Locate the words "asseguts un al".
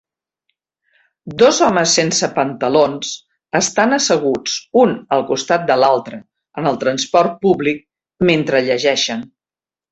3.99-5.25